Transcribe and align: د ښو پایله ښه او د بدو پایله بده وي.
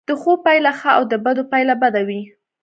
د 0.07 0.09
ښو 0.21 0.31
پایله 0.45 0.71
ښه 0.79 0.89
او 0.97 1.03
د 1.11 1.13
بدو 1.25 1.43
پایله 1.51 1.75
بده 1.81 2.01
وي. 2.07 2.21